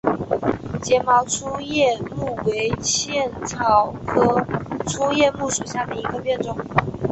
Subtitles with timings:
[0.81, 4.43] 睫毛粗叶木为茜草科
[4.87, 6.57] 粗叶木属下的一个变种。